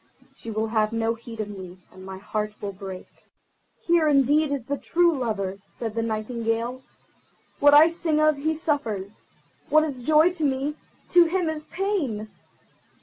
[0.35, 3.05] She will have no heed of me, and my heart will break."
[3.85, 6.81] "Here indeed is the true lover," said the Nightingale.
[7.59, 10.73] "What I sing of, he suffers—what is joy to me,
[11.09, 12.29] to him is pain.